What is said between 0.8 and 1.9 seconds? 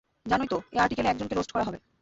আর্টিকেলে একজনকে রোস্ট করা হবে!